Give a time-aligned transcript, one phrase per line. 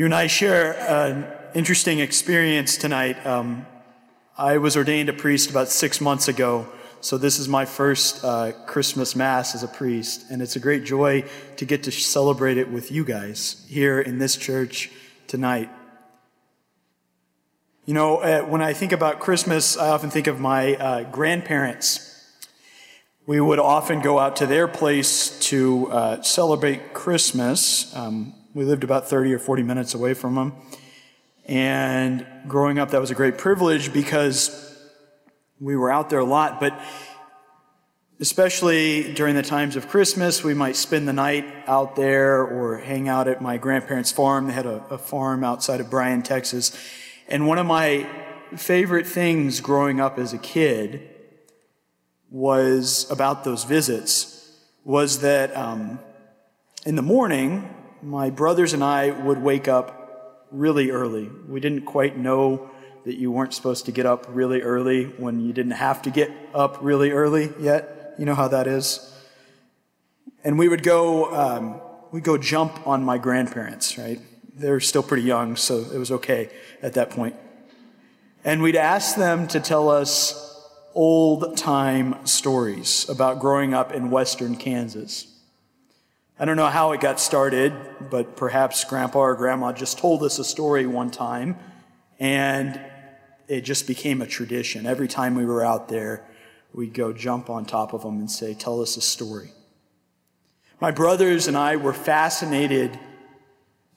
[0.00, 3.18] You and I share an interesting experience tonight.
[3.26, 3.66] Um,
[4.34, 6.66] I was ordained a priest about six months ago,
[7.02, 10.84] so this is my first uh, Christmas Mass as a priest, and it's a great
[10.84, 11.24] joy
[11.58, 14.90] to get to celebrate it with you guys here in this church
[15.26, 15.68] tonight.
[17.84, 22.24] You know, uh, when I think about Christmas, I often think of my uh, grandparents.
[23.26, 27.94] We would often go out to their place to uh, celebrate Christmas.
[27.94, 30.52] Um, we lived about 30 or 40 minutes away from them.
[31.46, 34.78] And growing up, that was a great privilege because
[35.60, 36.60] we were out there a lot.
[36.60, 36.80] But
[38.18, 43.08] especially during the times of Christmas, we might spend the night out there or hang
[43.08, 44.46] out at my grandparents' farm.
[44.46, 46.76] They had a, a farm outside of Bryan, Texas.
[47.28, 48.08] And one of my
[48.56, 51.08] favorite things growing up as a kid
[52.30, 54.36] was about those visits
[54.84, 55.98] was that um,
[56.84, 57.68] in the morning,
[58.02, 61.28] my brothers and I would wake up really early.
[61.48, 62.70] We didn't quite know
[63.04, 66.30] that you weren't supposed to get up really early when you didn't have to get
[66.54, 68.14] up really early yet.
[68.18, 69.06] You know how that is.
[70.44, 71.80] And we would go, um,
[72.12, 74.20] we go jump on my grandparents, right?
[74.54, 76.50] They were still pretty young, so it was okay
[76.82, 77.36] at that point.
[78.44, 80.46] And we'd ask them to tell us
[80.94, 85.26] old time stories about growing up in western Kansas.
[86.40, 87.74] I don't know how it got started,
[88.08, 91.58] but perhaps grandpa or grandma just told us a story one time
[92.18, 92.80] and
[93.46, 94.86] it just became a tradition.
[94.86, 96.26] Every time we were out there,
[96.72, 99.50] we'd go jump on top of them and say, Tell us a story.
[100.80, 102.98] My brothers and I were fascinated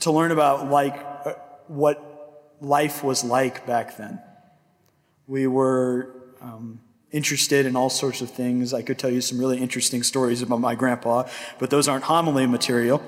[0.00, 1.32] to learn about like uh,
[1.66, 4.20] what life was like back then.
[5.26, 8.74] We were um, interested in all sorts of things.
[8.74, 11.28] I could tell you some really interesting stories about my grandpa,
[11.58, 13.02] but those aren't homily material.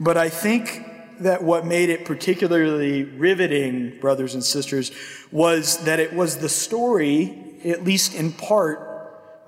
[0.00, 0.84] But I think
[1.20, 4.92] that what made it particularly riveting, brothers and sisters,
[5.32, 8.78] was that it was the story, at least in part,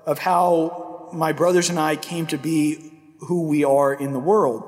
[0.05, 2.91] of how my brothers and I came to be
[3.21, 4.67] who we are in the world.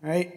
[0.00, 0.34] Right?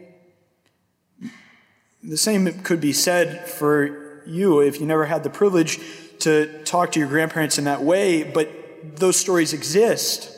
[2.03, 5.79] The same could be said for you if you never had the privilege
[6.19, 8.49] to talk to your grandparents in that way, but
[8.97, 10.31] those stories exist.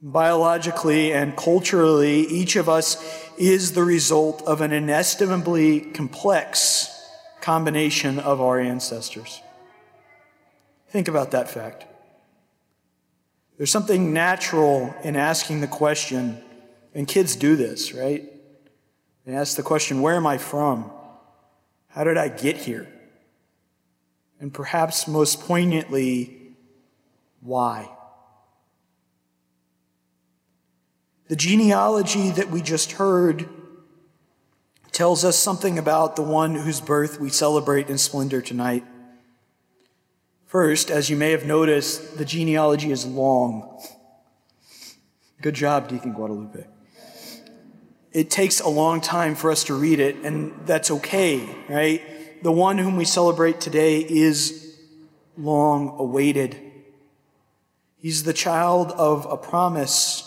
[0.00, 3.02] Biologically and culturally, each of us
[3.36, 6.94] is the result of an inestimably complex
[7.40, 9.40] combination of our ancestors.
[10.88, 11.84] Think about that fact.
[13.56, 16.40] There's something natural in asking the question,
[16.94, 18.24] and kids do this, right?
[19.26, 20.90] They ask the question, Where am I from?
[21.98, 22.86] How did I get here?
[24.38, 26.52] And perhaps most poignantly,
[27.40, 27.90] why?
[31.26, 33.48] The genealogy that we just heard
[34.92, 38.84] tells us something about the one whose birth we celebrate in splendor tonight.
[40.46, 43.82] First, as you may have noticed, the genealogy is long.
[45.42, 46.64] Good job, Deacon Guadalupe
[48.12, 52.42] it takes a long time for us to read it, and that's okay, right?
[52.42, 54.78] The one whom we celebrate today is
[55.36, 56.56] long awaited.
[57.98, 60.24] He's the child of a promise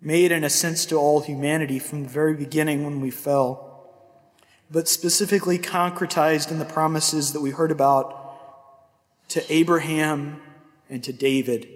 [0.00, 3.88] made in a sense to all humanity from the very beginning when we fell,
[4.70, 8.18] but specifically concretized in the promises that we heard about
[9.28, 10.42] to Abraham
[10.90, 11.68] and to David,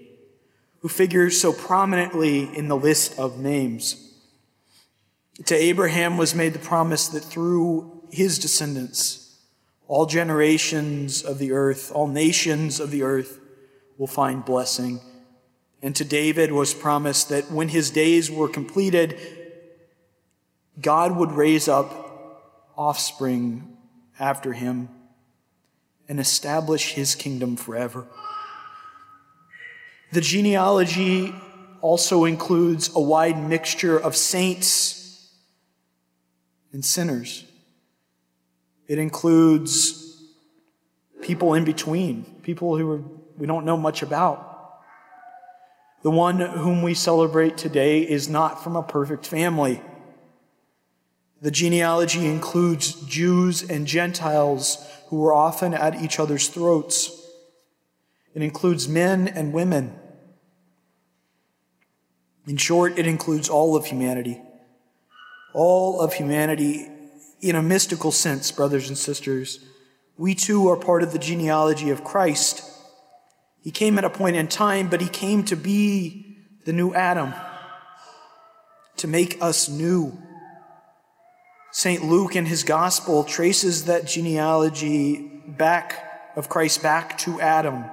[0.80, 4.05] who figure so prominently in the list of names.
[5.44, 9.38] To Abraham was made the promise that through his descendants,
[9.86, 13.38] all generations of the earth, all nations of the earth
[13.98, 15.00] will find blessing.
[15.82, 19.18] And to David was promised that when his days were completed,
[20.80, 23.76] God would raise up offspring
[24.18, 24.88] after him
[26.08, 28.06] and establish his kingdom forever.
[30.12, 31.34] The genealogy
[31.82, 35.05] also includes a wide mixture of saints
[36.72, 37.44] and sinners.
[38.88, 40.22] It includes
[41.22, 43.02] people in between, people who are,
[43.36, 44.42] we don't know much about.
[46.02, 49.80] The one whom we celebrate today is not from a perfect family.
[51.42, 57.10] The genealogy includes Jews and Gentiles who were often at each other's throats.
[58.34, 59.98] It includes men and women.
[62.46, 64.40] In short, it includes all of humanity
[65.56, 66.86] all of humanity
[67.40, 69.58] in a mystical sense, brothers and sisters.
[70.18, 72.62] We too are part of the genealogy of Christ.
[73.62, 76.36] He came at a point in time, but he came to be
[76.66, 77.32] the new Adam.
[78.98, 80.16] to make us new.
[81.72, 82.02] St.
[82.04, 87.84] Luke in his gospel traces that genealogy back of Christ back to Adam.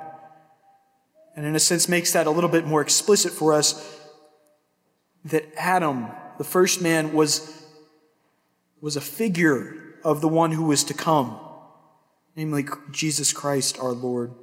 [1.35, 3.99] And in a sense makes that a little bit more explicit for us
[5.25, 6.07] that Adam,
[6.37, 7.65] the first man, was,
[8.81, 11.39] was a figure of the one who was to come,
[12.35, 14.33] namely Jesus Christ our Lord.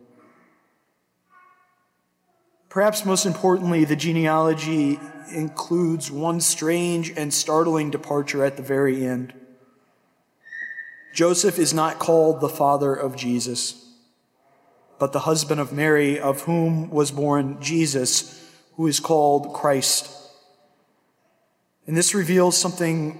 [2.68, 5.00] Perhaps most importantly, the genealogy
[5.34, 9.34] includes one strange and startling departure at the very end.
[11.12, 13.84] Joseph is not called the father of Jesus,
[15.00, 18.40] but the husband of Mary, of whom was born Jesus,
[18.76, 20.19] who is called Christ.
[21.90, 23.18] And this reveals something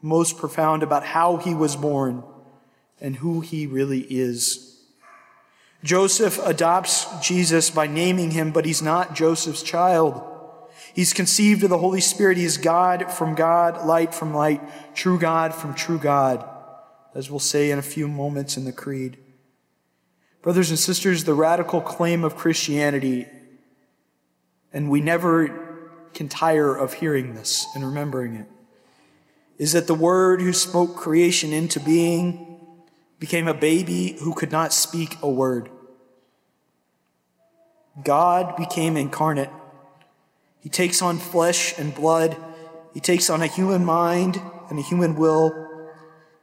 [0.00, 2.24] most profound about how he was born
[3.02, 4.80] and who he really is.
[5.84, 10.22] Joseph adopts Jesus by naming him, but he's not Joseph's child.
[10.94, 12.38] He's conceived of the Holy Spirit.
[12.38, 14.62] He is God from God, light from light,
[14.94, 16.48] true God from true God,
[17.14, 19.18] as we'll say in a few moments in the Creed.
[20.40, 23.26] Brothers and sisters, the radical claim of Christianity,
[24.72, 25.67] and we never
[26.18, 28.46] can tire of hearing this and remembering it,
[29.56, 32.60] is that the Word who spoke creation into being
[33.20, 35.70] became a baby who could not speak a word.
[38.02, 39.50] God became incarnate.
[40.60, 42.36] He takes on flesh and blood.
[42.94, 45.52] He takes on a human mind and a human will.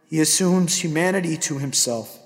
[0.09, 2.17] He assumes humanity to himself.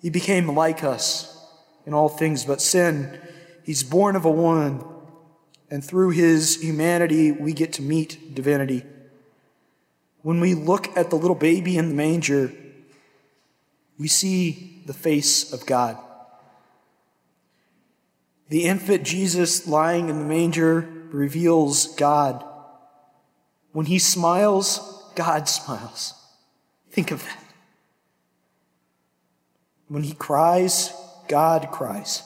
[0.00, 1.46] He became like us
[1.84, 3.18] in all things but sin.
[3.64, 4.82] He's born of a woman,
[5.70, 8.84] and through his humanity, we get to meet divinity.
[10.22, 12.52] When we look at the little baby in the manger,
[13.98, 15.98] we see the face of God.
[18.48, 22.44] The infant Jesus lying in the manger reveals God.
[23.72, 26.14] When he smiles, God smiles.
[26.90, 27.44] Think of that.
[29.88, 30.92] When he cries,
[31.28, 32.22] God cries.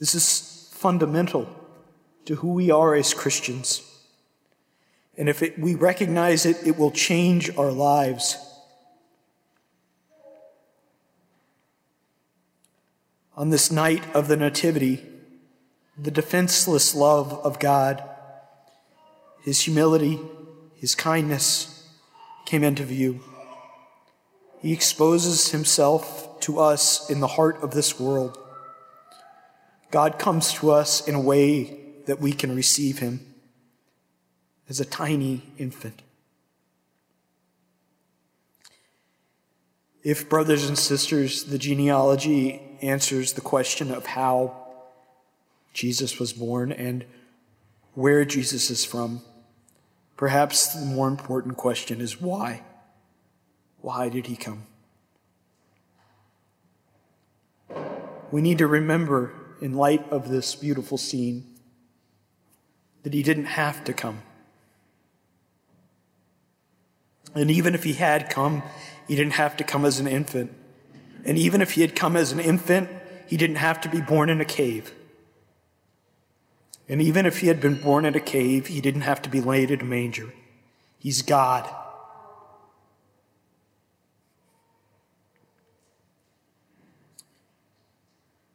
[0.00, 1.46] This is fundamental
[2.24, 3.82] to who we are as Christians.
[5.16, 8.38] And if it, we recognize it, it will change our lives.
[13.36, 15.06] On this night of the Nativity,
[15.98, 18.02] the defenseless love of God,
[19.42, 20.18] His humility,
[20.76, 21.90] His kindness
[22.46, 23.20] came into view.
[24.60, 28.38] He exposes Himself to us in the heart of this world.
[29.90, 33.20] God comes to us in a way that we can receive Him
[34.68, 36.02] as a tiny infant.
[40.02, 44.56] If, brothers and sisters, the genealogy answers the question of how
[45.74, 47.04] Jesus was born and
[47.94, 49.20] where Jesus is from,
[50.16, 52.62] perhaps the more important question is why?
[53.82, 54.64] Why did he come?
[58.30, 61.46] We need to remember, in light of this beautiful scene,
[63.02, 64.22] that he didn't have to come.
[67.34, 68.62] And even if he had come,
[69.06, 70.52] he didn't have to come as an infant.
[71.24, 72.88] And even if he had come as an infant,
[73.26, 74.92] he didn't have to be born in a cave.
[76.88, 79.40] And even if he had been born in a cave, he didn't have to be
[79.40, 80.32] laid in a manger.
[80.98, 81.72] He's God.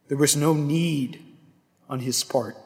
[0.08, 1.22] There was no need
[1.88, 2.56] on his part.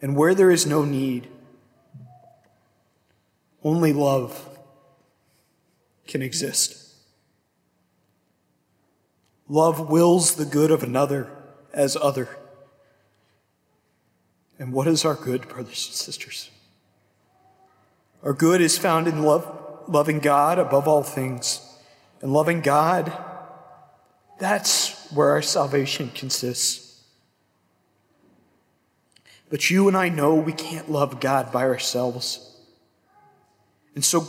[0.00, 1.28] And where there is no need,
[3.64, 4.48] only love
[6.06, 6.94] can exist.
[9.48, 11.30] Love wills the good of another
[11.72, 12.28] as other.
[14.58, 16.50] And what is our good, brothers and sisters?
[18.22, 21.64] Our good is found in love, loving God above all things.
[22.20, 23.12] And loving God,
[24.38, 27.02] that's where our salvation consists.
[29.50, 32.56] But you and I know we can't love God by ourselves.
[33.94, 34.26] And so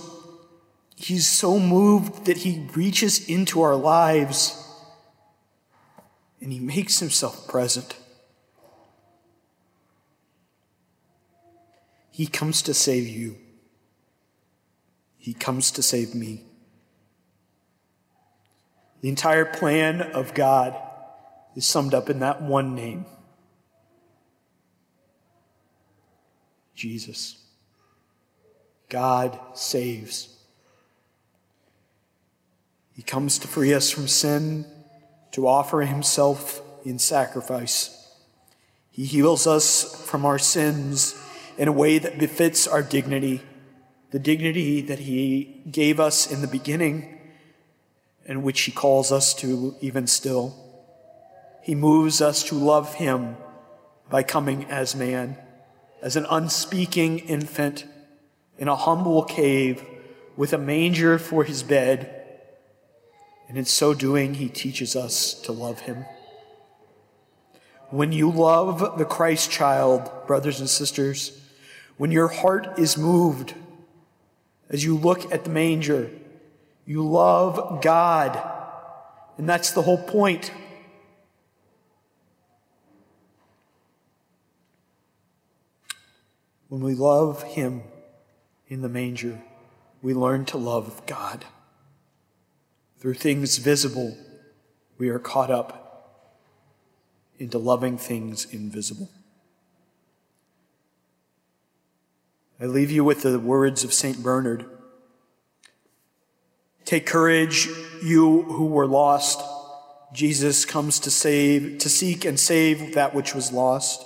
[0.96, 4.66] he's so moved that he reaches into our lives
[6.42, 7.96] and he makes himself present.
[12.12, 13.38] He comes to save you.
[15.18, 16.44] He comes to save me.
[19.02, 20.76] The entire plan of God
[21.56, 23.06] is summed up in that one name
[26.76, 27.38] Jesus.
[28.88, 30.38] God saves.
[32.94, 34.66] He comes to free us from sin,
[35.32, 38.00] to offer himself in sacrifice.
[38.92, 41.22] He heals us from our sins
[41.58, 43.42] in a way that befits our dignity,
[44.12, 47.19] the dignity that He gave us in the beginning
[48.30, 50.56] and which He calls us to even still.
[51.62, 53.36] He moves us to love Him
[54.10, 55.38] by coming as man,
[56.02, 57.86] as an unspeaking infant
[58.58, 59.84] in a humble cave
[60.36, 62.16] with a manger for his bed.
[63.48, 66.06] And in so doing, he teaches us to love him.
[67.90, 71.42] When you love the Christ child, brothers and sisters,
[71.98, 73.56] when your heart is moved
[74.70, 76.12] as you look at the manger,
[76.90, 78.42] you love God.
[79.38, 80.52] And that's the whole point.
[86.68, 87.84] When we love Him
[88.68, 89.40] in the manger,
[90.02, 91.46] we learn to love God.
[92.98, 94.18] Through things visible,
[94.98, 96.26] we are caught up
[97.38, 99.12] into loving things invisible.
[102.60, 104.24] I leave you with the words of St.
[104.24, 104.66] Bernard.
[106.86, 107.68] Take courage,
[108.04, 109.42] you who were lost.
[110.14, 114.06] Jesus comes to save, to seek and save that which was lost.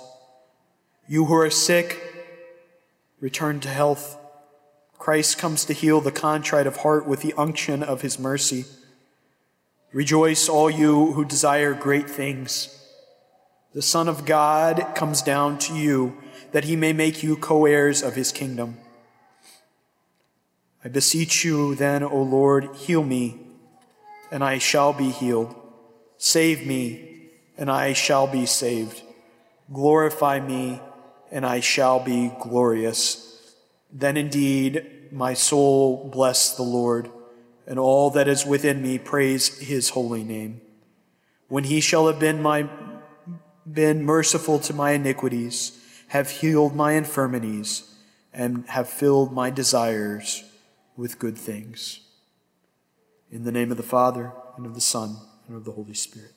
[1.08, 2.00] You who are sick,
[3.20, 4.18] return to health.
[4.98, 8.64] Christ comes to heal the contrite of heart with the unction of his mercy.
[9.92, 12.80] Rejoice, all you who desire great things.
[13.74, 16.16] The Son of God comes down to you
[16.52, 18.78] that he may make you co heirs of his kingdom.
[20.84, 23.40] I beseech you, then, O Lord, heal me,
[24.30, 25.54] and I shall be healed.
[26.18, 29.00] Save me, and I shall be saved.
[29.72, 30.82] Glorify me,
[31.30, 33.54] and I shall be glorious.
[33.90, 37.10] Then indeed my soul bless the Lord,
[37.66, 40.60] and all that is within me praise his holy name.
[41.48, 42.68] When he shall have been my
[43.70, 47.90] been merciful to my iniquities, have healed my infirmities,
[48.34, 50.44] and have filled my desires
[50.96, 52.00] with good things.
[53.30, 55.16] In the name of the Father, and of the Son,
[55.48, 56.32] and of the Holy Spirit.